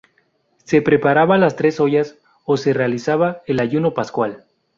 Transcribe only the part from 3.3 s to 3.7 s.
el